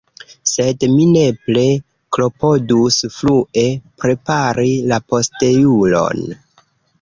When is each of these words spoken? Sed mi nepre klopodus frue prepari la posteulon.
Sed 0.51 0.83
mi 0.93 1.01
nepre 1.09 1.65
klopodus 2.17 2.97
frue 3.17 3.67
prepari 4.05 4.73
la 4.93 4.99
posteulon. 5.13 6.27